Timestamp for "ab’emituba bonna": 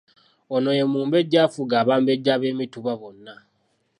2.33-3.35